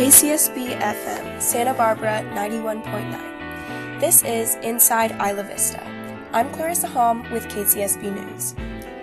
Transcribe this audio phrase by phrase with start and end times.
[0.00, 4.00] KCSB FM, Santa Barbara 91.9.
[4.00, 5.86] This is Inside Isla Vista.
[6.32, 8.54] I'm Clarissa Hom with KCSB News.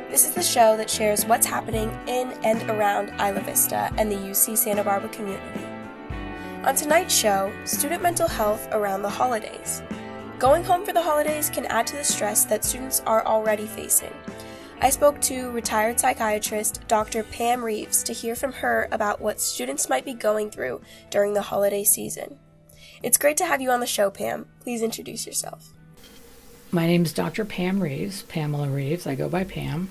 [0.09, 4.15] This is the show that shares what's happening in and around Isla Vista and the
[4.15, 5.63] UC Santa Barbara community.
[6.63, 9.83] On tonight's show, student mental health around the holidays.
[10.39, 14.15] Going home for the holidays can add to the stress that students are already facing.
[14.79, 17.23] I spoke to retired psychiatrist Dr.
[17.23, 21.41] Pam Reeves to hear from her about what students might be going through during the
[21.41, 22.37] holiday season.
[23.01, 24.45] It's great to have you on the show, Pam.
[24.59, 25.73] Please introduce yourself.
[26.71, 27.43] My name is Dr.
[27.43, 29.07] Pam Reeves, Pamela Reeves.
[29.07, 29.89] I go by Pam.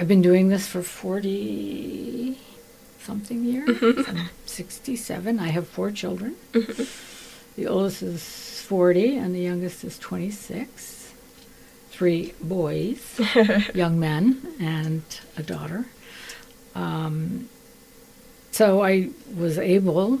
[0.00, 2.36] I've been doing this for 40
[3.00, 3.68] something years.
[3.68, 4.16] Mm-hmm.
[4.18, 5.38] I'm 67.
[5.38, 6.34] I have four children.
[6.52, 7.60] Mm-hmm.
[7.60, 10.97] The oldest is 40 and the youngest is 26
[11.98, 13.20] three boys,
[13.74, 15.02] young men, and
[15.36, 15.84] a daughter.
[16.76, 17.48] Um,
[18.52, 20.20] so I was able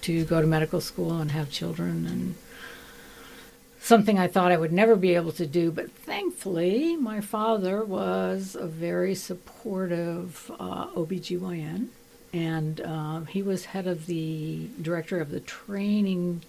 [0.00, 2.36] to go to medical school and have children, and
[3.78, 5.70] something I thought I would never be able to do.
[5.70, 11.88] But thankfully, my father was a very supportive uh, OBGYN,
[12.32, 16.44] and uh, he was head of the director of the training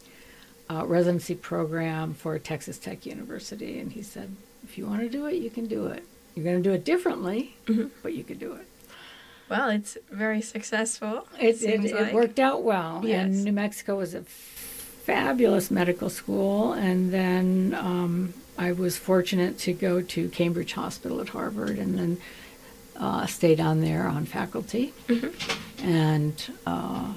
[0.69, 5.25] uh, residency program for Texas Tech University, and he said, "If you want to do
[5.25, 6.03] it, you can do it.
[6.35, 7.55] You're going to do it differently,
[8.03, 8.65] but you can do it."
[9.49, 11.27] Well, it's very successful.
[11.39, 12.13] It, it, it like.
[12.13, 13.25] worked out well, Yes.
[13.25, 19.73] and New Mexico was a fabulous medical school, and then um, I was fortunate to
[19.73, 22.17] go to Cambridge Hospital at Harvard, and then
[22.95, 25.87] uh, stay down there on faculty, Mm-hmm.
[25.87, 27.13] and uh,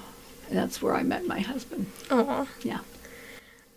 [0.51, 1.87] that's where I met my husband.
[2.11, 2.47] Aw.
[2.63, 2.79] Yeah.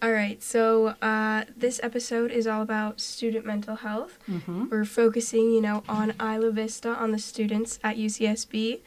[0.06, 4.20] All right, so uh, this episode is all about student mental health.
[4.30, 4.66] Mm-hmm.
[4.70, 8.82] We're focusing, you know, on Isla Vista, on the students at UCSB.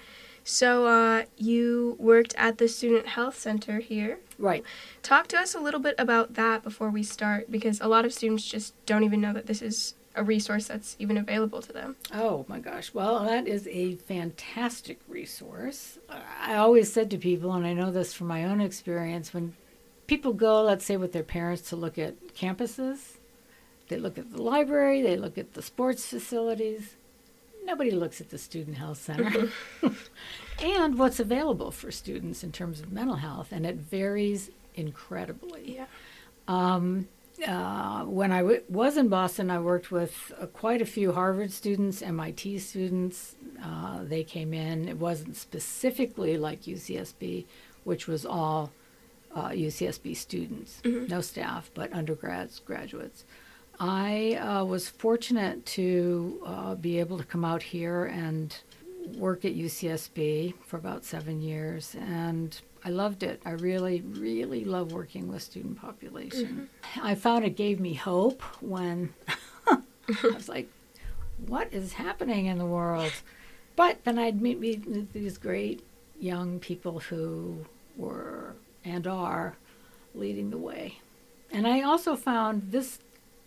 [0.44, 4.20] So uh, you worked at the Student Health Center here.
[4.38, 4.62] Right.
[5.02, 8.14] Talk to us a little bit about that before we start, because a lot of
[8.14, 11.96] students just don't even know that this is a resource that's even available to them.
[12.14, 12.94] Oh my gosh.
[12.94, 15.98] Well, that is a fantastic resource.
[16.40, 19.56] I always said to people, and I know this from my own experience, when
[20.08, 23.18] people go, let's say, with their parents to look at campuses,
[23.88, 26.96] they look at the library, they look at the sports facilities.
[27.64, 29.50] Nobody looks at the Student Health Center
[30.62, 35.76] and what's available for students in terms of mental health, and it varies incredibly.
[35.76, 35.86] Yeah.
[36.48, 37.08] Um,
[37.46, 41.52] uh, when I w- was in Boston, I worked with uh, quite a few Harvard
[41.52, 43.36] students, MIT students.
[43.62, 44.88] Uh, they came in.
[44.88, 47.44] It wasn't specifically like UCSB,
[47.84, 48.72] which was all
[49.34, 53.24] uh, UCSB students, no staff, but undergrads, graduates.
[53.80, 58.56] I uh, was fortunate to uh, be able to come out here and
[59.16, 63.40] work at UCSB for about seven years, and I loved it.
[63.44, 66.68] I really, really love working with student population.
[67.00, 69.14] I found it gave me hope when
[69.68, 69.80] I
[70.34, 70.68] was like,
[71.46, 73.12] "What is happening in the world?"
[73.76, 75.84] But then I'd meet, meet these great
[76.18, 77.64] young people who
[77.96, 78.56] were
[78.88, 79.56] and are
[80.14, 80.98] leading the way,
[81.52, 82.98] and I also found this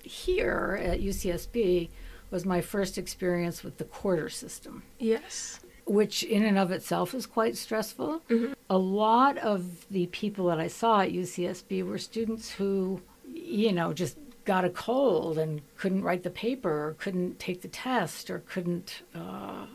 [0.03, 1.89] here at UCSB
[2.31, 5.59] was my first experience with the quarter system Yes.
[5.85, 8.21] which in and of itself is quite stressful.
[8.69, 13.91] A lot of the people that I saw at UCSB were students who, you know,
[13.93, 18.39] just got a cold and couldn't write the paper or couldn't take the test or
[18.47, 19.65] couldn't, uh,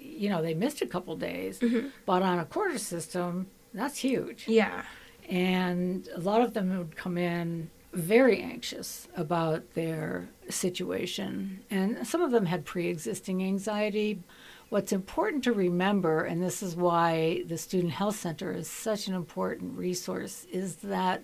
[0.00, 1.62] you know, they missed a couple days.
[2.04, 4.46] But on a quarter system, that's huge.
[4.48, 4.82] Yeah.
[5.28, 11.60] And a lot of them would come in very anxious about their situation.
[11.70, 14.22] And some of them had pre existing anxiety.
[14.68, 19.14] What's important to remember, and this is why the Student Health Center is such an
[19.14, 21.22] important resource, is that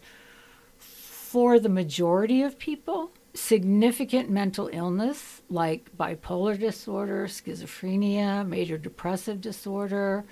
[0.79, 10.25] for the majority of people, significant mental illness like bipolar disorder, schizophrenia, major depressive disorder,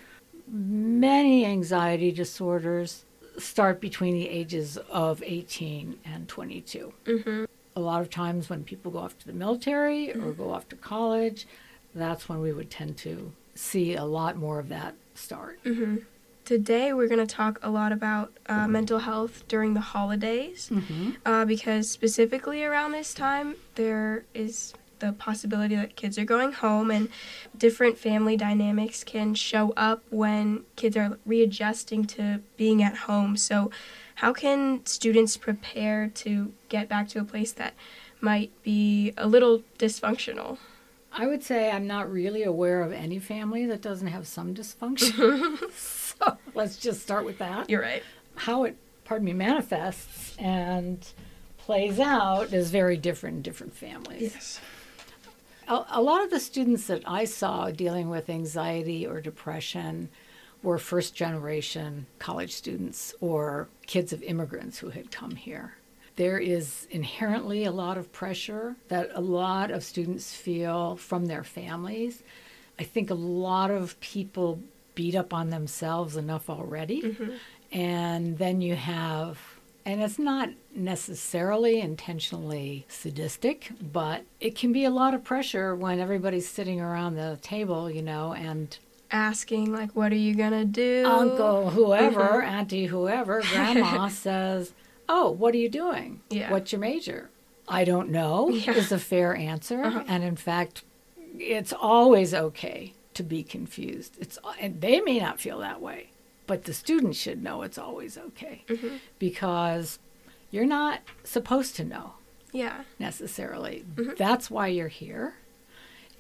[0.51, 3.05] many anxiety disorders
[3.39, 6.93] start between the ages of 18 and 22.
[7.05, 7.45] Mm-hmm.
[7.77, 10.77] A lot of times when people go off to the military or go off to
[10.77, 11.47] college,
[11.95, 15.63] that's when we would tend to see a lot more of that start.
[15.65, 15.99] Mm-hmm.
[16.45, 21.11] Today, we're going to talk a lot about uh, mental health during the holidays Mm-hmm.
[21.27, 26.91] uh, because, specifically around this time, there is the possibility that kids are going home
[26.91, 27.09] and
[27.57, 33.37] different family dynamics can show up when kids are readjusting to being at home.
[33.37, 33.71] So,
[34.17, 37.75] how can students prepare to get back to a place that
[38.21, 40.59] might be a little dysfunctional?
[41.13, 45.59] I would say I'm not really aware of any family that doesn't have some dysfunction.
[45.73, 47.71] so let's just start with that.
[47.71, 48.03] You're right.
[48.35, 51.07] How it, pardon me, manifests and
[51.57, 54.33] plays out is very different in different families.
[54.35, 54.61] Yes.
[55.69, 60.09] A, a lot of the students that I saw dealing with anxiety or depression
[60.63, 65.75] were first generation college students or kids of immigrants who had come here.
[66.17, 71.45] There is inherently a lot of pressure that a lot of students feel from their
[71.45, 72.25] families.
[72.79, 74.59] I think a lot of people
[74.97, 77.03] beat up on themselves enough already.
[77.03, 77.31] Mm-hmm.
[77.71, 79.39] And then you have,
[79.89, 85.99] and it's not necessarily intentionally sadistic, but it can be a lot of pressure when
[85.99, 88.79] everybody's sitting around the table, you know, and
[89.11, 91.05] Asking like, what are you gonna do?
[91.07, 94.75] uncle whoever, auntie whoever, grandma says,
[95.09, 96.21] "Oh, what are you doing?
[96.29, 96.51] Yeah.
[96.53, 97.31] What's your major?"
[97.67, 98.73] I don't know Yeah.
[98.75, 100.05] is a fair answer, Uh-huh.
[100.07, 100.85] and in fact,
[101.39, 104.17] it's always okay to be confused.
[104.21, 106.11] It's and they may not feel that way,
[106.49, 108.97] but the student should know it's always okay Mm-hmm.
[109.21, 110.01] because
[110.51, 112.15] you're not supposed to know
[112.53, 112.83] Yeah.
[112.99, 113.85] necessarily.
[113.95, 114.15] Mm-hmm.
[114.17, 115.35] That's why you're here.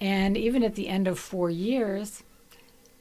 [0.00, 2.22] And even at the end of four years,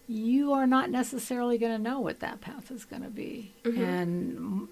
[0.08, 3.54] you are not necessarily going to know what that path is going to be.
[3.64, 3.84] Mm-hmm.
[3.84, 4.68] And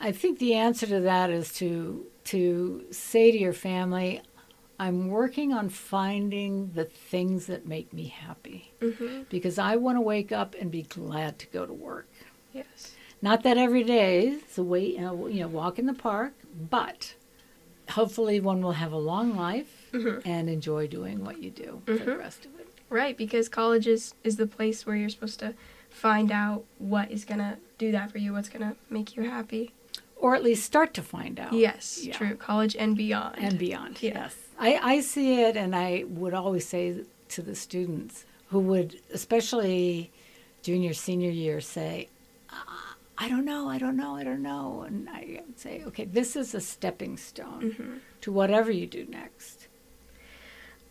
[0.00, 4.22] I think the answer to that is to to say to your family,
[4.78, 9.22] I'm working on finding the things that make me happy Mm-hmm.
[9.30, 12.08] because I want to wake up and be glad to go to work.
[12.52, 12.92] Yes.
[13.22, 16.34] Not that every day is a uh, you know, walk in the park,
[16.70, 17.14] but
[17.90, 20.28] hopefully one will have a long life Mm-hmm.
[20.28, 22.66] and enjoy doing what you do for the rest of it.
[22.90, 25.54] Right, because college is, is the place where you're supposed to
[25.88, 29.72] find out what is gonna do that for you, what's gonna make you happy.
[30.16, 31.52] Or at least start to find out.
[31.52, 32.12] Yes, Yeah.
[32.16, 32.34] true.
[32.34, 33.36] College and beyond.
[33.38, 34.02] And beyond.
[34.02, 34.34] Yes.
[34.58, 40.10] I, I see it, and I would always say to the students who would, especially
[40.62, 42.08] junior, senior year, say,
[42.50, 44.84] "Ah, I don't know, I don't know, I don't know.
[44.86, 47.94] And I would say, okay, this is a stepping stone Mm-hmm.
[48.22, 49.68] to whatever you do next.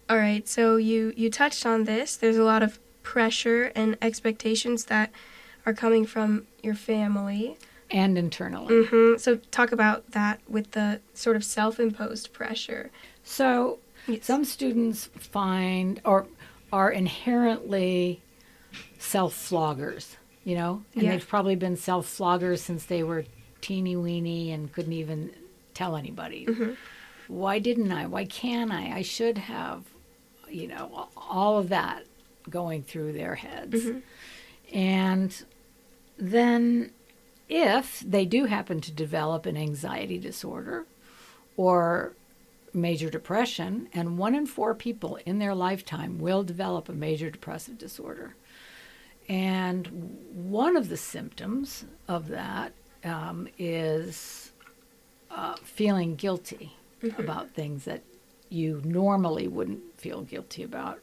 [0.09, 2.15] All right, so you you touched on this.
[2.17, 5.11] There's a lot of pressure and expectations that
[5.65, 7.57] are coming from your family.
[7.89, 8.85] And internally.
[8.87, 12.89] hmm So talk about that with the sort of self-imposed pressure.
[13.23, 13.79] So
[14.21, 16.27] some students find or
[16.71, 18.21] are inherently
[18.97, 21.11] self floggers, you know, and Yeah.
[21.11, 23.25] they've probably been self floggers since they were
[23.61, 25.31] teeny weeny and couldn't even
[25.73, 26.45] tell anybody.
[26.45, 26.71] Mm-hmm.
[27.27, 28.05] Why didn't I?
[28.07, 28.91] Why can't I?
[28.97, 29.83] I should have,
[30.49, 32.03] you know, all of that
[32.49, 33.85] going through their heads.
[33.85, 34.77] Mm-hmm.
[34.77, 35.43] And
[36.17, 36.91] then
[37.47, 40.85] if they do happen to develop an anxiety disorder
[41.55, 42.13] or
[42.73, 47.77] major depression, and one in four people in their lifetime will develop a major depressive
[47.77, 48.35] disorder.
[49.29, 49.87] And
[50.33, 52.73] one of the symptoms of that
[53.03, 54.51] um, is
[55.31, 56.73] uh, feeling guilty
[57.17, 58.03] about things that
[58.49, 60.99] you normally wouldn't feel guilty about.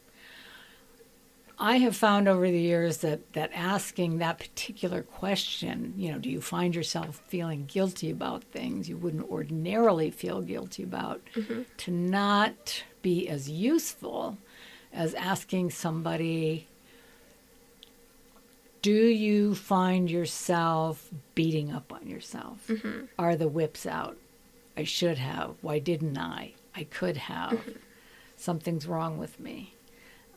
[1.61, 6.27] I have found over the years that, that asking that particular question, you know, do
[6.27, 11.61] you find yourself feeling guilty about things you wouldn't ordinarily feel guilty about, mm-hmm.
[11.77, 14.39] to not be as useful
[14.91, 16.67] as asking somebody,
[18.81, 22.65] do you find yourself beating up on yourself?
[22.69, 23.05] Mm-hmm.
[23.19, 24.17] Are the whips out?
[24.75, 25.57] I should have.
[25.61, 26.53] Why didn't I?
[26.75, 27.51] I could have.
[27.51, 27.71] Mm-hmm.
[28.35, 29.75] Something's wrong with me.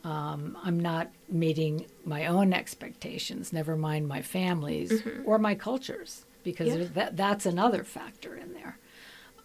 [0.05, 6.69] Um, I'm not meeting my own expectations, never mind my family's or my culture's, because
[6.69, 6.85] Yeah.
[6.95, 8.77] that, that's another factor in there.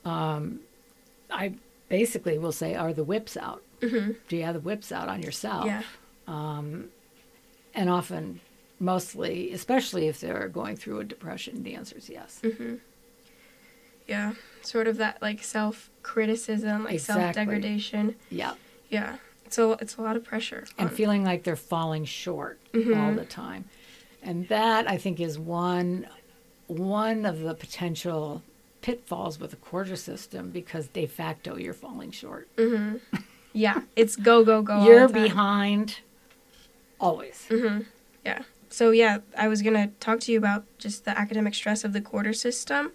[0.04, 0.60] Um,
[1.32, 1.54] I
[1.88, 3.64] basically will say, Are the whips out?
[3.80, 5.66] Do you have the whips out on yourself?
[5.66, 5.84] Yeah.
[6.28, 8.42] And often,
[8.80, 12.42] mostly, especially if they're going through a depression, the answer is yes.
[14.08, 14.34] Yeah.
[14.62, 17.24] Sort of that like self-criticism, like Exactly.
[17.24, 18.16] self-degradation.
[18.30, 18.56] Yeah.
[18.90, 19.18] Yeah.
[19.54, 20.66] So it's a lot of pressure.
[20.78, 23.24] and on- feeling like they're falling short all the mm-hmm.
[23.26, 23.66] time.
[24.22, 26.08] And that I think is one
[26.68, 28.44] one of the potential
[28.82, 32.48] pitfalls with the quarter system because de facto you're falling short.
[32.56, 33.18] Mm-hmm.
[33.54, 34.86] yeah, it's go go go.
[34.86, 36.00] you're behind
[37.00, 37.46] always.
[37.50, 37.84] Mm-hmm.
[38.26, 38.44] Yeah.
[38.70, 42.02] So yeah, I was gonna talk to you about just the academic stress of the
[42.02, 42.92] quarter system.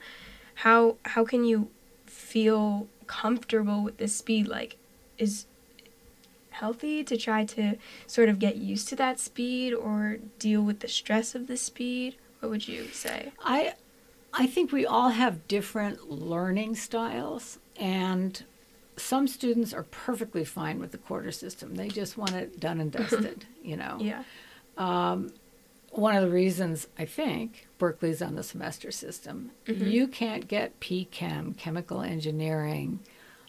[0.57, 1.69] How how can you
[2.07, 4.47] feel comfortable with this speed?
[4.47, 4.77] Like,
[5.19, 5.47] is
[6.55, 10.89] healthy to try to sort of get used to that speed or deal with the
[10.89, 12.17] stress of the speed?
[12.41, 13.33] What would you say?
[13.43, 13.75] I
[14.33, 18.43] I think we all have different learning styles and
[18.97, 21.75] some students are perfectly fine with the quarter system.
[21.75, 23.99] They just want it done and dusted, you know.
[24.01, 24.23] Yeah.
[24.77, 25.33] Um,
[25.91, 29.87] one of the reasons I think Berkeley's on the semester system, mm-hmm.
[29.87, 33.01] you can't get PChem, chemical engineering,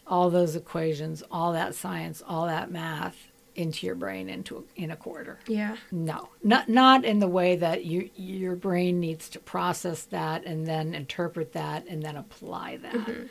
[0.07, 4.91] all those equations, all that science, all that math into your brain into a, in
[4.91, 5.39] a quarter.
[5.47, 5.77] Yeah.
[5.91, 10.67] No, not not in the way that you your brain needs to process that and
[10.67, 12.93] then interpret that and then apply that.
[12.93, 13.25] Mm-hmm.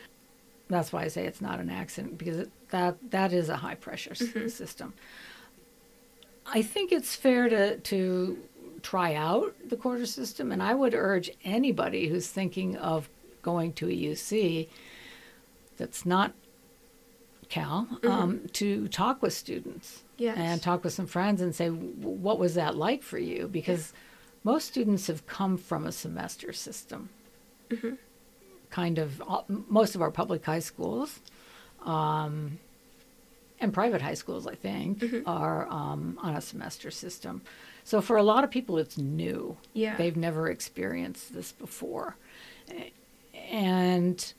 [0.67, 3.75] That's why I say it's not an accident because it, that that is a high
[3.75, 4.47] pressure s- mm-hmm.
[4.47, 4.93] system.
[6.47, 8.39] I think it's fair to to
[8.81, 13.09] try out the quarter system, and I would urge anybody who's thinking of
[13.41, 14.67] going to a UC
[15.77, 16.33] that's not
[17.49, 20.37] Cal um, to talk with students Yes.
[20.37, 23.47] and talk with some friends and say, what was that like for you?
[23.47, 23.93] Because
[24.43, 27.09] most students have come from a semester system.
[28.69, 29.21] Kind of,
[29.69, 31.19] most of our public high schools
[31.83, 32.59] um,
[33.59, 37.41] and private high schools, I think, are um, on a semester system.
[37.83, 39.57] So for a lot of people, it's new.
[39.73, 39.95] Yeah.
[39.95, 42.15] They've never experienced this before.
[43.51, 44.33] And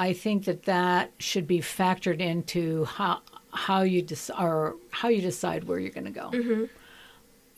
[0.00, 3.20] I think that that should be factored into how
[3.52, 6.30] how you dec- or how you decide where you're going to go.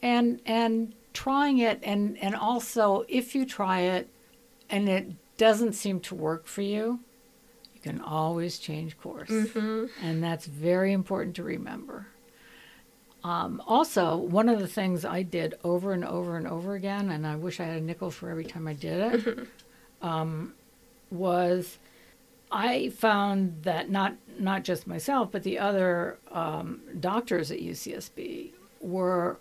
[0.02, 4.08] And and trying it and and also if you try it
[4.68, 5.06] and it
[5.36, 7.00] doesn't seem to work for you,
[7.74, 9.30] you can always change course.
[10.02, 12.08] And that's very important to remember.
[13.24, 17.24] Um, also, one of the things I did over and over and over again, and
[17.24, 19.48] I wish I had a nickel for every time I did it,
[20.02, 20.54] um,
[21.12, 21.78] was
[22.52, 29.38] I found that not not just myself, but the other um, doctors at UCSB were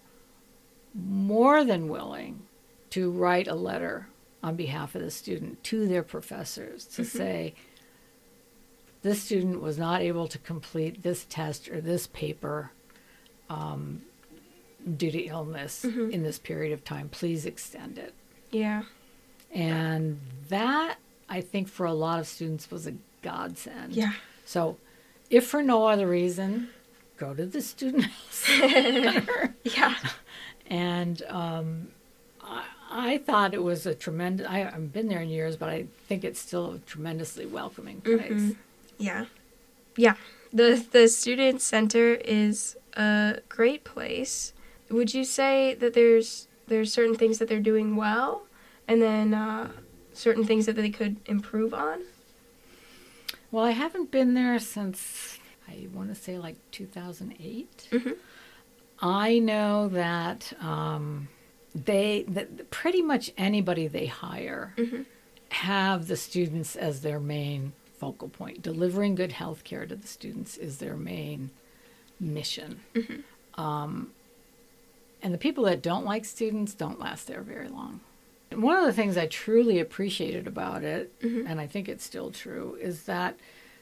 [0.93, 2.43] more than willing
[2.91, 4.07] to write a letter
[4.43, 7.53] on behalf of the student to their professors to say
[9.01, 12.71] this student was not able to complete this test or this paper
[13.49, 14.01] um,
[14.97, 17.09] due to illness in this period of time.
[17.09, 18.13] Please extend it.
[18.51, 18.83] Yeah.
[19.53, 20.97] And that,
[21.31, 23.93] I think, for a lot of students was a godsend.
[23.93, 24.13] Yeah.
[24.45, 24.77] So,
[25.29, 26.69] if for no other reason,
[27.17, 29.55] go to the student center.
[29.63, 29.95] Yeah.
[30.67, 31.87] and um,
[32.43, 34.45] I, I thought it was a tremendous.
[34.45, 38.53] I haven't been there in years, but I think it's still a tremendously welcoming place.
[38.97, 39.25] Yeah.
[39.95, 40.15] Yeah.
[40.51, 44.51] The the student center is a great place.
[44.89, 48.43] Would you say that there's there's certain things that they're doing well
[48.87, 49.69] and then uh,
[50.13, 52.01] certain things that they could improve on?
[53.51, 55.37] Well, I haven't been there since
[55.67, 57.87] I want to say like 2008.
[57.91, 58.15] Mhm.
[58.99, 61.27] I know that um,
[61.73, 64.73] they that pretty much anybody they hire
[65.49, 68.61] have the students as their main focal point.
[68.61, 71.49] Delivering good health care to the students is their main
[72.19, 72.79] mission.
[73.55, 74.11] Um,
[75.21, 77.99] and the people that don't like students don't last there very long.
[78.53, 81.47] One of the things I truly appreciated about it, mm-hmm.
[81.47, 83.37] and I think it's still true, is that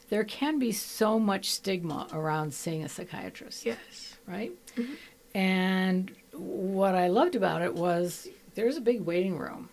[0.10, 4.16] there can be so much stigma around seeing a psychiatrist Yes.
[4.28, 4.52] right?
[4.76, 4.94] Mm-hmm.
[5.36, 9.70] And what I loved about it was there's a big waiting room.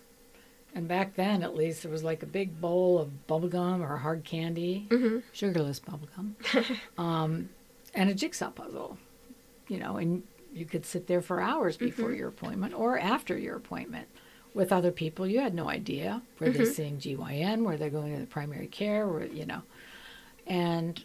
[0.74, 3.96] And back then, at least, there was like a big bowl of bubble gum or
[3.96, 5.20] hard candy, mm-hmm.
[5.32, 6.36] sugarless bubble gum,
[6.98, 7.48] um,
[7.94, 8.98] and a jigsaw puzzle,
[9.68, 10.22] you know, and
[10.52, 14.06] you could sit there for hours before your appointment or after your appointment
[14.56, 15.26] with other people.
[15.26, 16.72] You had no idea were they mm-hmm.
[16.72, 19.62] seeing GYN, were they going to the primary care, were, you know.
[20.46, 21.04] And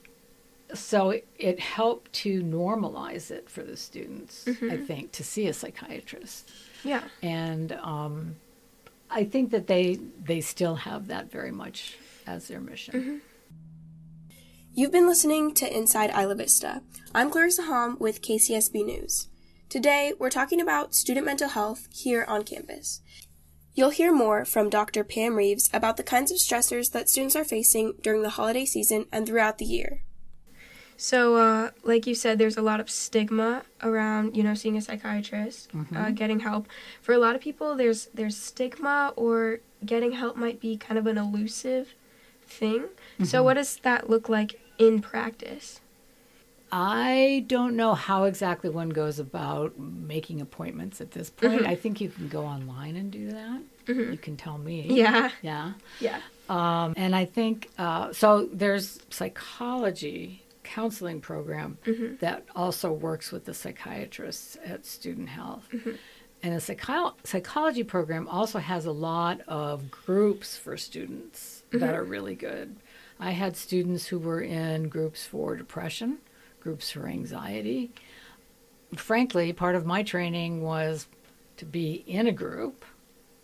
[0.73, 4.71] so it, it helped to normalize it for the students, mm-hmm.
[4.71, 6.49] I think, to see a psychiatrist.
[6.85, 7.03] Yeah.
[7.21, 8.37] And um,
[9.09, 12.93] I think that they they still have that very much as their mission.
[12.93, 13.17] Mm-hmm.
[14.73, 16.81] You've been listening to Inside Isla Vista.
[17.13, 19.27] I'm Clarissa Hom with KCSB News.
[19.67, 23.01] Today, we're talking about student mental health here on campus.
[23.73, 25.03] You'll hear more from Dr.
[25.03, 29.05] Pam Reeves about the kinds of stressors that students are facing during the holiday season
[29.11, 30.01] and throughout the year.
[30.97, 34.81] So, uh, like you said, there's a lot of stigma around, you know, seeing a
[34.81, 36.67] psychiatrist, uh, getting help.
[37.01, 41.07] For a lot of people, there's there's stigma, or getting help might be kind of
[41.07, 41.95] an elusive
[42.45, 42.85] thing.
[43.23, 45.79] So, what does that look like in practice?
[46.71, 51.61] I don't know how exactly one goes about making appointments at this point.
[51.61, 51.67] Mm-hmm.
[51.67, 53.61] I think you can go online and do that.
[53.87, 54.11] Mm-hmm.
[54.13, 54.87] You can tell me.
[54.89, 55.73] Yeah, Yeah.
[55.99, 58.47] yeah, Um, and I think uh, so.
[58.53, 62.15] There's psychology counseling program mm-hmm.
[62.21, 65.67] that also works with the psychiatrists at Student Health,
[66.43, 72.03] and the psycho- psychology program also has a lot of groups for students that are
[72.03, 72.77] really good.
[73.19, 76.19] I had students who were in groups for depression,
[76.61, 77.91] groups for anxiety.
[78.95, 81.07] Frankly, part of my training was
[81.57, 82.85] to be in a group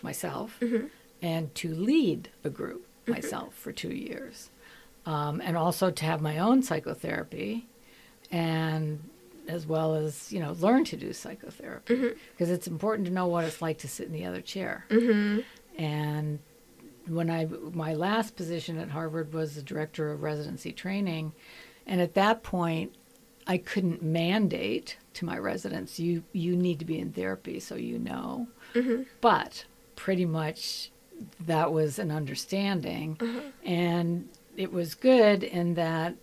[0.02, 0.88] myself mm-hmm.
[1.22, 3.14] and to lead a group mm-hmm.
[3.14, 4.50] myself for two years.
[5.06, 7.68] Um, and also to have my own psychotherapy
[8.30, 9.10] and
[9.48, 11.96] as well as you know learn to do psychotherapy.
[11.96, 12.20] Mm-hmm.
[12.32, 14.86] Because it's important to know what it's like to sit in the other chair.
[15.78, 16.40] And
[17.08, 21.34] when i my last position at harvard was the director of residency training.
[21.86, 22.96] And at that point
[23.48, 27.98] i couldn't mandate to my residents you you need to be in therapy so you
[27.98, 28.48] know.
[28.74, 29.04] Mm-hmm.
[29.22, 30.92] But pretty much
[31.46, 33.18] that was an understanding.
[33.18, 33.70] Mm-hmm.
[33.70, 36.16] And it was good in that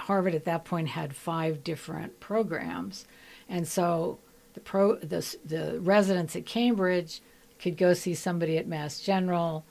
[0.00, 3.06] Harvard at that point had five different programs,
[3.48, 4.18] and so
[4.54, 7.20] the pro the the residents at Cambridge
[7.58, 9.64] could go see somebody at Mass General,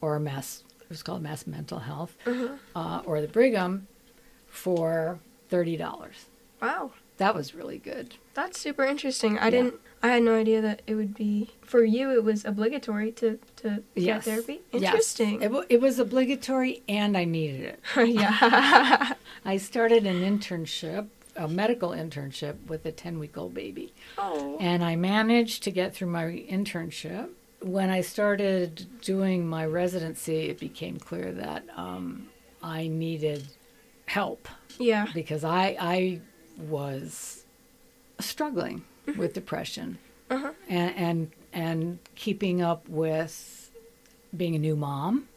[0.00, 2.54] or Mass it was called Mass Mental Health, mm-hmm.
[2.76, 3.88] uh, or the Brigham,
[4.46, 6.26] for thirty dollars.
[6.62, 6.92] Wow.
[7.18, 8.14] That was really good.
[8.34, 9.38] That's super interesting.
[9.38, 9.50] I Yeah.
[9.50, 9.74] didn't.
[10.02, 12.10] I had no idea that it would be for you.
[12.10, 14.24] It was obligatory to to get Yes.
[14.24, 14.60] therapy.
[14.72, 14.82] Yes.
[14.82, 15.42] Interesting.
[15.42, 17.80] It, wa- it was obligatory, and I needed it.
[18.08, 19.12] yeah.
[19.44, 23.92] I started an internship, a medical internship, with a ten week old baby.
[24.18, 24.56] oh.
[24.58, 27.28] And I managed to get through my internship.
[27.60, 32.28] When I started doing my residency, it became clear that um,
[32.60, 33.44] I needed
[34.06, 34.48] help
[34.80, 35.06] Yeah.
[35.14, 36.20] because I, I
[36.62, 37.44] was
[38.20, 38.84] struggling
[39.16, 39.98] with depression
[40.30, 40.52] Uh-huh.
[40.68, 43.70] and, and, and keeping up with
[44.36, 45.28] being a new mom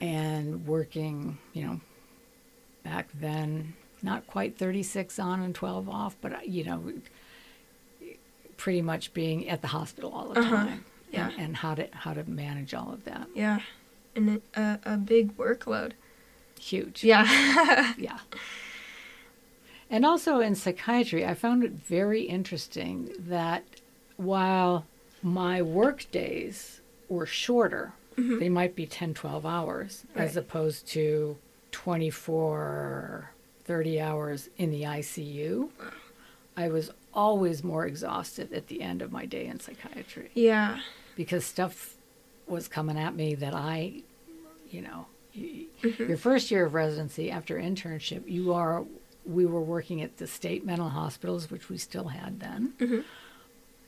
[0.00, 1.80] and working, you know,
[2.84, 6.92] back then, not quite 36 on and 12 off, but, you know,
[8.56, 10.56] pretty much being at the hospital all the Uh-huh.
[10.56, 10.84] time.
[11.10, 11.30] Yeah.
[11.30, 13.28] And, and how to how to manage all of that.
[13.34, 13.60] Yeah.
[14.14, 15.92] And a a big workload.
[16.60, 17.02] Huge.
[17.02, 17.24] Yeah.
[17.96, 18.18] Yeah.
[19.90, 23.64] And also in psychiatry, I found it very interesting that
[24.16, 24.84] while
[25.22, 28.38] my work days were shorter, mm-hmm.
[28.38, 31.36] they might be 10, 12 hours, as opposed to
[31.72, 33.30] 24,
[33.64, 35.70] 30 hours in the ICU.
[36.56, 40.80] I was always more exhausted at the end of my day in psychiatry yeah.
[41.16, 41.94] because stuff
[42.46, 44.02] was coming at me that I,
[44.70, 46.08] you know, y mm-hmm.
[46.08, 48.84] your first year of residency after internship, you are,
[49.28, 53.04] we were working at the state mental hospitals, which we still had then.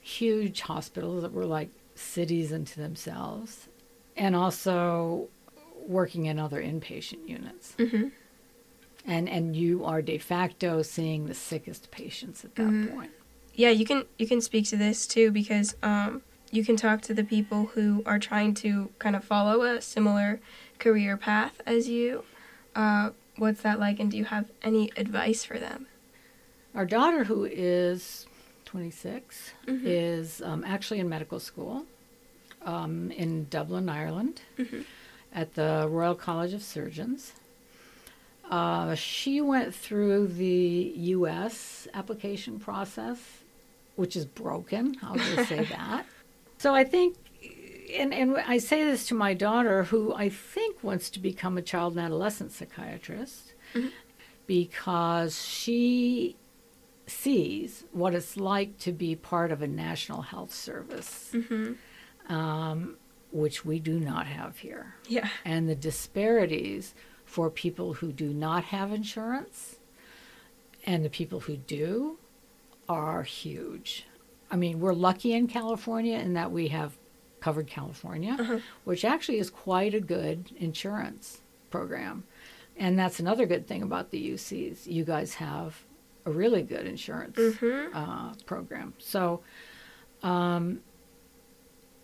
[0.02, 3.68] Huge hospitals that were like cities unto themselves,
[4.16, 5.28] and also
[5.86, 7.74] working in other inpatient units.
[9.06, 13.10] And, and you are de facto seeing the sickest patients at that point.
[13.54, 13.70] Yeah.
[13.70, 16.22] You can you can speak to this too because um
[16.52, 20.40] you can talk to the people who are trying to kind of follow a similar
[20.78, 22.24] career path as you.
[22.74, 25.86] Uh, what's that like, and do you have any advice for them?
[26.74, 28.26] Our daughter, who is
[28.66, 31.84] 26, is um, actually in medical school
[32.64, 34.42] um, in Dublin, Ireland,
[35.34, 37.32] at the Royal College of Surgeons.
[38.48, 41.88] Uh, she went through the U.S.
[41.94, 43.18] application process,
[43.96, 44.96] which is broken.
[45.02, 46.04] I'll just say that.
[46.58, 47.16] So I think,
[47.94, 51.62] and, and I say this to my daughter, who I think wants to become a
[51.62, 53.54] child and adolescent psychiatrist,
[54.46, 56.36] because she
[57.06, 61.34] sees what it's like to be part of a national health service,
[62.28, 62.96] um,
[63.32, 64.94] which we do not have here.
[65.08, 65.28] Yeah.
[65.44, 69.76] And the disparities for people who do not have insurance
[70.84, 72.18] and the people who do
[72.88, 74.06] are huge.
[74.50, 76.96] I mean, we're lucky in California in that we have
[77.40, 82.24] covered California, which actually is quite a good insurance program.
[82.76, 84.86] And that's another good thing about the UCs.
[84.86, 85.84] You guys have
[86.24, 87.38] a really good insurance
[87.94, 88.94] uh, program.
[88.98, 89.40] So,
[90.22, 90.80] um,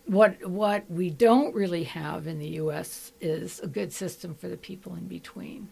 [0.05, 3.11] what what we don't really have in the U.S.
[3.19, 5.69] is a good system for the people in between.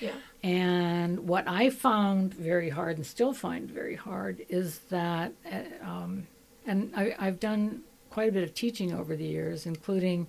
[0.00, 0.14] Yeah.
[0.42, 6.26] And what I found very hard and still find very hard is that, uh, um,
[6.66, 10.26] and I, I've done quite a bit of teaching over the years, including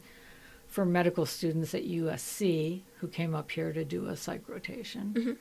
[0.68, 5.38] for medical students at USC who came up here to do a psych rotation.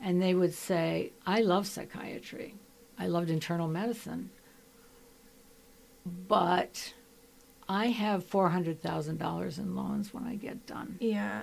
[0.00, 2.54] And they would say, I love psychiatry,
[2.98, 4.30] I loved internal medicine,
[6.28, 6.92] but
[7.68, 10.96] I have $400,000 in loans when I get done.
[11.00, 11.42] Yeah.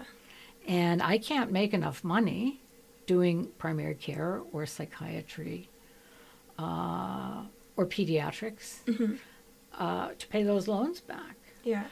[0.68, 2.62] and I can't make enough money
[3.06, 5.70] doing primary care or psychiatry
[6.58, 7.42] uh,
[7.76, 8.78] or pediatrics
[9.78, 11.36] uh, to pay those loans back.
[11.64, 11.86] Yeah.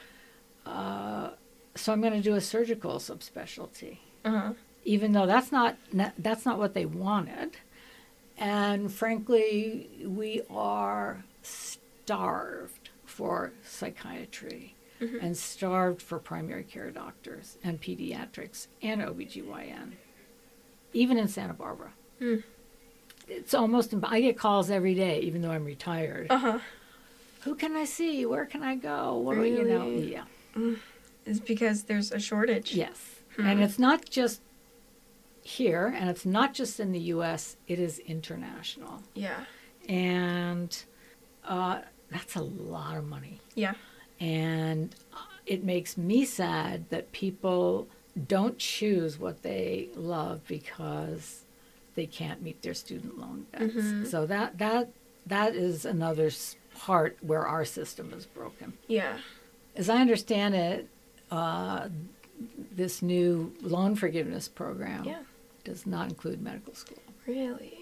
[1.74, 3.98] So I'm going to do a surgical subspecialty.
[4.24, 4.52] Uh huh.
[4.84, 5.76] even though that's not
[6.18, 7.56] that's not what they wanted.
[8.38, 15.18] And frankly, we are starved for psychiatry Mm-hmm.
[15.20, 19.94] and starved for primary care doctors and pediatrics and OBGYN,
[20.92, 21.90] even in Santa Barbara.
[22.20, 22.44] Mm.
[23.26, 26.28] It's almost, I get calls every day, even though I'm retired.
[26.30, 26.58] Uh huh.
[27.44, 28.24] Who can I see?
[28.26, 29.16] Where can I go?
[29.18, 29.80] What do you know?
[29.86, 30.12] Really?
[30.12, 30.24] Yeah.
[31.26, 32.74] It's because there's a shortage.
[32.74, 33.16] Yes.
[33.36, 33.46] Hmm.
[33.46, 34.40] And it's not just
[35.42, 39.02] here, and it's not just in the U.S., it is international.
[39.14, 39.44] Yeah.
[39.88, 40.76] And
[41.44, 43.40] uh, that's a lot of money.
[43.54, 43.74] Yeah.
[44.20, 47.88] And uh, it makes me sad that people
[48.28, 51.42] don't choose what they love because
[51.94, 53.74] they can't meet their student loan debts.
[53.74, 54.06] Mhm.
[54.06, 54.90] So that that
[55.26, 58.72] that is another s- part where our system is broken.
[58.88, 59.18] Yeah.
[59.76, 60.88] As I understand it,
[61.30, 61.88] uh,
[62.74, 65.22] this new loan forgiveness program Yeah.
[65.64, 66.98] does not include medical school.
[67.26, 67.78] Really.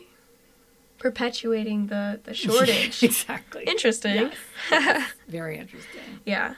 [0.98, 3.02] Perpetuating the the shortage.
[3.02, 3.64] exactly.
[3.64, 4.30] Interesting.
[4.70, 5.12] Yes.
[5.28, 6.00] Very interesting.
[6.26, 6.54] Yeah.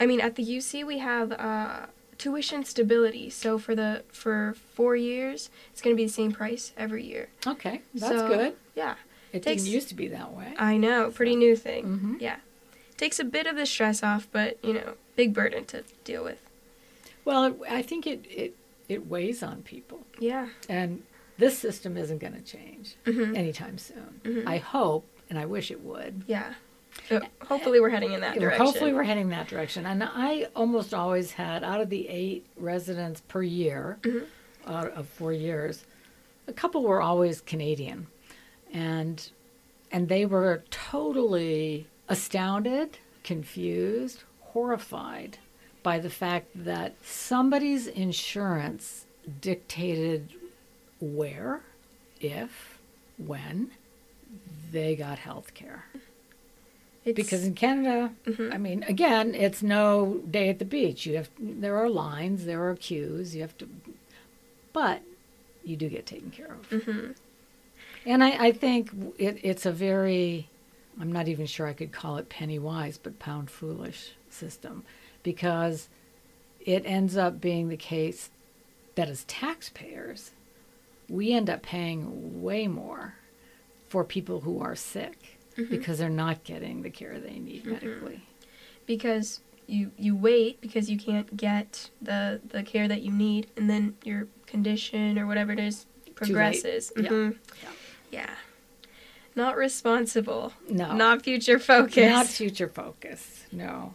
[0.00, 1.86] I mean, at the UC we have uh,
[2.18, 3.30] tuition stability.
[3.30, 7.28] So for the for four years, it's going to be the same price every year.
[7.46, 8.54] Okay, that's So, good.
[8.74, 8.94] Yeah.
[9.32, 10.54] It takes- didn't used to be that way.
[10.58, 11.10] I know.
[11.10, 11.84] Pretty new thing.
[12.18, 12.20] Mhm.
[12.20, 12.36] Yeah.
[12.96, 16.40] Takes a bit of the stress off, but you know, big burden to deal with.
[17.24, 18.54] Well, I think it, it
[18.88, 20.48] it weighs on people, Yeah.
[20.68, 21.02] and
[21.36, 23.36] this system isn't going to change Mhm.
[23.36, 24.20] anytime soon.
[24.24, 24.46] Mhm.
[24.46, 26.22] I hope, and I wish it would.
[26.26, 26.54] Yeah.
[27.08, 28.64] So hopefully we're heading in that direction.
[28.64, 29.84] Hopefully, we're heading that direction.
[29.86, 34.24] And I almost always had, out of the eight residents per year, Mhm.
[34.66, 35.84] out of four years,
[36.48, 38.06] a couple were always Canadian,
[38.72, 39.30] and
[39.90, 45.38] and they were totally astounded, confused, horrified
[45.82, 49.06] by the fact that somebody's insurance
[49.40, 50.34] dictated
[51.00, 51.62] where,
[52.20, 52.78] if,
[53.16, 53.70] when
[54.72, 55.86] they got health care.
[57.04, 58.52] Because in Canada, Mhm.
[58.54, 61.06] I mean, again, it's no day at the beach.
[61.06, 63.34] You have there are lines, there are queues.
[63.34, 63.68] You have to,
[64.74, 65.00] but
[65.64, 66.68] you do get taken care of.
[66.68, 67.14] Mhm.
[68.08, 70.48] And I, I think it, it's a very,
[70.98, 74.82] I'm not even sure I could call it penny wise, but pound foolish system,
[75.22, 75.88] because
[76.64, 78.30] it ends up being the case
[78.94, 80.30] that as taxpayers,
[81.08, 83.14] we end up paying way more
[83.90, 85.68] for people who are sick Mhm.
[85.70, 88.22] because they're not getting the care they need medically.
[88.86, 93.68] because you you wait because you can't get the the care that you need and
[93.68, 97.02] then your condition or whatever it is progresses Yeah.
[97.10, 97.36] Mhm.
[97.62, 97.68] Yeah.
[98.10, 98.34] Yeah
[99.34, 100.94] not responsible No.
[100.94, 103.94] not future focused Not future focused, no.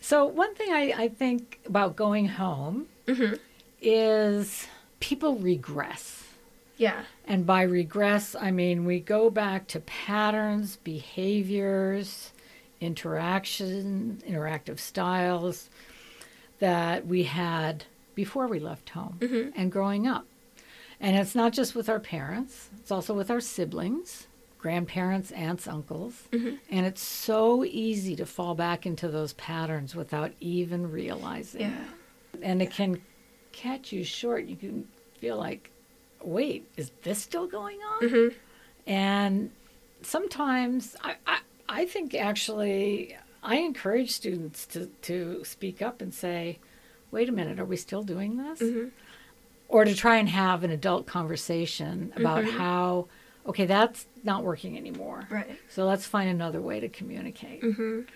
[0.00, 3.38] So, one thing I, I think about going home Mhm.
[3.82, 4.66] is
[5.00, 6.24] people regress.
[6.76, 12.32] yeah And by regress, I mean we go back to patterns, behaviors,
[12.80, 15.68] interaction, interactive styles
[16.60, 19.52] that we had before we left home Mhm.
[19.56, 20.26] and growing up.
[21.00, 24.26] And it's not just with our parents, it's also with our siblings,
[24.58, 26.28] grandparents, aunts, uncles.
[26.32, 26.58] Mhm.
[26.70, 31.84] And it's so easy to fall back into those patterns without even realizing Yeah.
[32.34, 32.40] it.
[32.42, 33.00] And it can
[33.52, 34.46] catch you short.
[34.46, 35.70] You can feel like,
[36.22, 38.02] wait, is this still going on?
[38.08, 38.34] Mhm.
[38.86, 39.50] And
[40.02, 46.58] sometimes I, I, I think actually I encourage students to, to speak up and say,
[47.10, 48.60] wait a minute, are we still doing this?
[48.60, 48.90] Mhm.
[49.68, 52.50] Or to try and have an adult conversation about Mhm.
[52.58, 53.08] how,
[53.46, 55.26] okay, that's not working anymore.
[55.30, 57.62] right So let's find another way to communicate.
[57.62, 58.06] Mhm.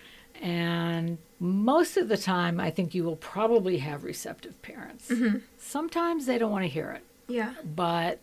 [0.41, 5.09] And most of the time, I think you will probably have receptive parents.
[5.09, 5.41] Mhm.
[5.57, 8.19] Sometimes they don't want to hear it, yeah but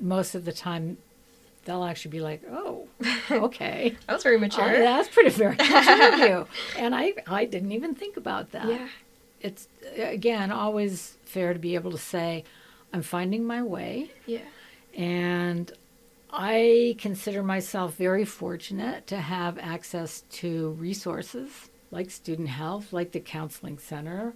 [0.00, 0.96] most of the time,
[1.64, 2.86] they'll actually be like, "Oh,
[3.30, 6.46] okay, that was very mature Oh, that's pretty very mature of you."
[6.78, 8.68] And I, I didn't even think about that.
[8.68, 8.88] yeah
[9.40, 12.44] It's again always fair to be able to say,
[12.92, 14.40] "I'm finding my way." yeah
[14.94, 15.70] And
[16.30, 23.20] I consider myself very fortunate to have access to resources like student health, like the
[23.20, 24.34] counseling center,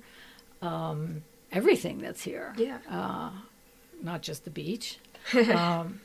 [0.62, 3.31] um, everything that's here, yeah uh,
[4.03, 4.99] not just the beach.
[5.55, 6.01] um,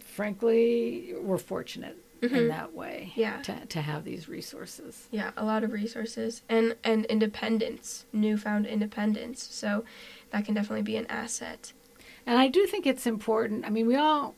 [0.00, 2.48] frankly, we're fortunate in Mhm.
[2.48, 3.42] that way Yeah.
[3.42, 5.08] to, to have these resources.
[5.10, 9.84] yeah a lot of resources and and independence newfound independence so
[10.34, 11.72] that can definitely be an asset
[12.26, 13.64] And I do think it's important.
[13.64, 14.34] I mean, we all,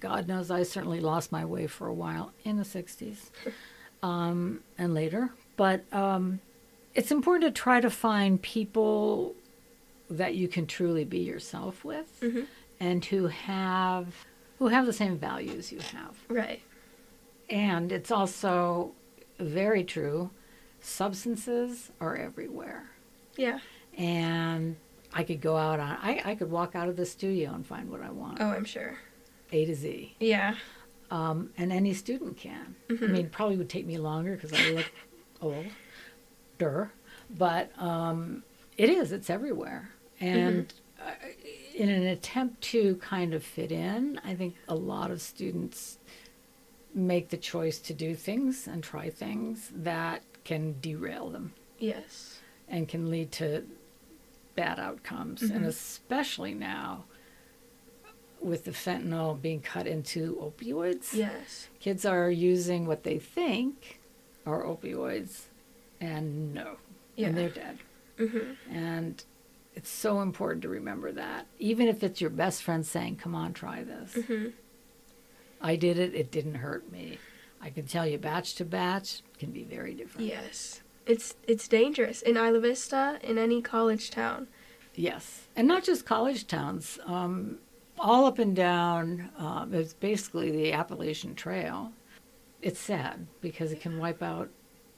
[0.00, 3.30] God knows, I certainly lost my way for a while in the 60s
[4.02, 5.30] um, and later.
[5.56, 6.40] But um,
[6.94, 9.34] it's important to try to find people
[10.08, 12.46] that you can truly be yourself with Mhm.
[12.80, 14.06] and who have
[14.58, 16.14] who have the same values you have.
[16.28, 16.62] Right.
[17.50, 18.92] And it's also
[19.38, 20.30] very true
[20.80, 22.84] substances are everywhere.
[23.36, 23.58] Yeah.
[23.98, 24.76] And
[25.18, 27.90] I could go out on I, I could walk out of the studio and find
[27.90, 28.38] what I want.
[28.40, 28.98] Oh, I'm sure.
[29.52, 30.14] A to Z.
[30.20, 30.54] Yeah.
[31.10, 32.74] Um, and any student can.
[32.90, 34.90] I mean, probably would take me longer because I look
[35.40, 35.66] old,
[36.60, 36.92] older,
[37.30, 38.42] but um,
[38.76, 39.12] it is.
[39.12, 39.90] It's everywhere.
[40.20, 41.12] And uh,
[41.74, 45.98] in an attempt to kind of fit in, I think a lot of students
[46.94, 52.38] make the choice to do things and try things that can derail them Yes.
[52.68, 53.64] and can lead to
[54.56, 55.42] bad outcomes.
[55.42, 57.04] And especially now
[58.40, 61.68] with the fentanyl being cut into opioids, Yes.
[61.80, 64.00] kids are using what they think
[64.44, 65.42] are opioids
[66.00, 66.76] and no,
[67.16, 67.28] Yeah.
[67.28, 67.78] and they're dead.
[68.18, 68.74] Mm-hmm.
[68.74, 69.24] And
[69.74, 71.46] it's so important to remember that.
[71.58, 74.14] Even if it's your best friend saying, come on, try this.
[74.14, 74.48] Mm-hmm.
[75.60, 77.18] I did it, it didn't hurt me.
[77.60, 80.28] I can tell you batch to batch can be very different.
[80.28, 80.82] Yes.
[81.06, 84.48] It's it's dangerous in Isla Vista, in any college town.
[84.94, 86.98] Yes, and not just college towns.
[87.06, 87.58] Um,
[87.98, 91.92] all up and down, um, it's basically the Appalachian Trail.
[92.60, 94.50] It's sad because it can wipe out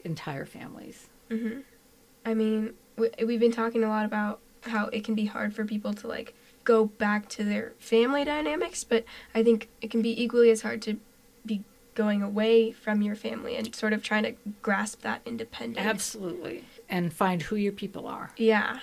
[0.05, 1.09] entire families.
[1.31, 1.61] Mm-hmm.
[2.25, 5.65] I mean, we, we've been talking a lot about how it can be hard for
[5.65, 10.23] people to like go back to their family dynamics, but I think it can be
[10.23, 10.99] equally as hard to
[11.45, 11.63] be
[11.99, 14.33] going away from your family and sort of trying to
[14.63, 15.85] grasp that independence.
[15.85, 18.31] Absolutely, and find who your people are.
[18.37, 18.79] Yeah.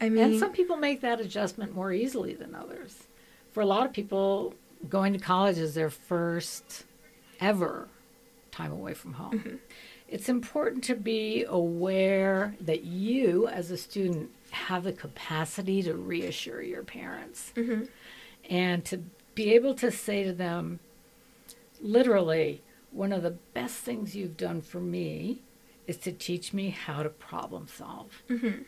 [0.00, 3.08] I mean, And some people make that adjustment more easily than others.
[3.52, 4.54] For a lot of people,
[4.88, 6.84] going to college is their first
[7.40, 7.88] ever
[8.50, 9.60] time away from home.
[10.08, 16.62] It's important to be aware that you, as a student, have the capacity to reassure
[16.62, 17.88] your parents Mhm.
[18.48, 19.02] and to
[19.34, 20.80] be able to say to them,
[21.80, 25.42] literally, one of the best things you've done for me
[25.86, 28.64] is to teach me how to problem solve Mhm.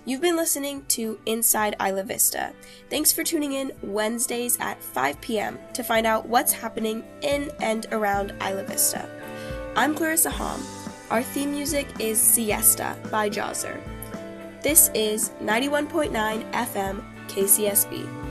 [0.07, 2.53] You've been listening to Inside Isla Vista.
[2.91, 5.57] Thanks for tuning in Wednesdays at 5 p.m.
[5.73, 9.09] to find out what's happening in and around Isla Vista.
[9.75, 10.63] I'm Clarissa Hom.
[11.09, 13.81] Our theme music is Siesta by Jahzzar.
[14.61, 18.24] This is 91.9 FM KCSB.